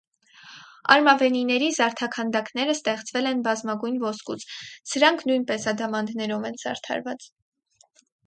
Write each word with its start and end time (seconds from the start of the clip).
Արմավենիների 0.93 1.67
զարդաքանդակները 1.79 2.73
ստեղծվել 2.77 3.29
են 3.33 3.43
բազմագույն 3.49 3.99
ոսկուց. 4.05 4.47
սրանք 4.93 5.23
նույնպես 5.33 5.69
ադամանդներով 5.75 6.49
են 6.53 6.57
զարդարված։ 6.65 7.29